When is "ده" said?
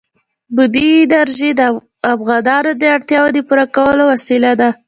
4.59-4.69